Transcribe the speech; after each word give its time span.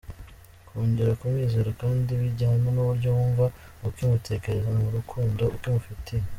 Kongera 0.67 1.17
kumwizera 1.19 1.69
kandi 1.81 2.11
bijyana 2.21 2.67
n’uburyo 2.75 3.09
wumva 3.15 3.45
ukimutekereza 3.87 4.69
n’urukundo 4.77 5.43
ukimufitiye. 5.55 6.23